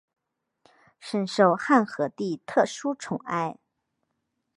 [0.99, 3.59] 甚受汉和帝特殊宠爱。